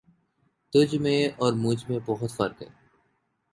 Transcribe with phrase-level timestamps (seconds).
[0.73, 2.67] تجھ میں اور مجھ میں بہت فرق ہے